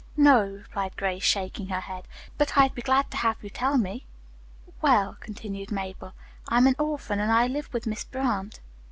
"No," 0.17 0.41
replied 0.45 0.97
Grace, 0.97 1.21
shaking 1.23 1.67
her 1.67 1.81
head, 1.81 2.07
"but 2.39 2.57
I'd 2.57 2.73
be 2.73 2.81
glad 2.81 3.11
to 3.11 3.17
have 3.17 3.37
you 3.43 3.51
tell 3.51 3.77
me." 3.77 4.07
"Well," 4.81 5.15
continued 5.19 5.71
Mabel, 5.71 6.13
"I'm 6.47 6.65
an 6.65 6.73
orphan, 6.79 7.19
and 7.19 7.31
I 7.31 7.45
live 7.45 7.71
with 7.71 7.85
Miss 7.85 8.03
Brant. 8.03 8.61